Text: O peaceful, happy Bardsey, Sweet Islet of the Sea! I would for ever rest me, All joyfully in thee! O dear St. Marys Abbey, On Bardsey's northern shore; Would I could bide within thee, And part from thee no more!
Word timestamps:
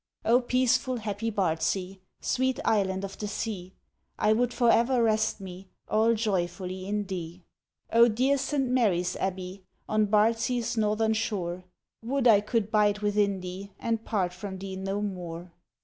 O 0.25 0.41
peaceful, 0.41 0.97
happy 0.97 1.29
Bardsey, 1.29 1.99
Sweet 2.21 2.59
Islet 2.65 3.03
of 3.03 3.19
the 3.19 3.27
Sea! 3.27 3.75
I 4.17 4.33
would 4.33 4.51
for 4.51 4.71
ever 4.71 5.03
rest 5.03 5.39
me, 5.39 5.67
All 5.87 6.15
joyfully 6.15 6.87
in 6.87 7.03
thee! 7.05 7.43
O 7.93 8.07
dear 8.07 8.39
St. 8.39 8.67
Marys 8.67 9.15
Abbey, 9.17 9.63
On 9.87 10.07
Bardsey's 10.07 10.75
northern 10.75 11.13
shore; 11.13 11.65
Would 12.03 12.27
I 12.27 12.41
could 12.41 12.71
bide 12.71 13.01
within 13.01 13.41
thee, 13.41 13.73
And 13.79 14.03
part 14.03 14.33
from 14.33 14.57
thee 14.57 14.75
no 14.75 15.03
more! 15.03 15.53